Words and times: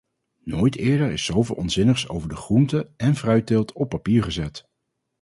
Nooit 0.43 0.75
eerder 0.75 1.11
is 1.11 1.25
zoveel 1.25 1.55
onzinnigs 1.55 2.07
over 2.09 2.29
de 2.29 2.35
groente- 2.35 2.91
en 2.97 3.15
fruitteelt 3.15 3.73
op 3.73 3.89
papier 3.89 4.23
gezet. 4.23 4.69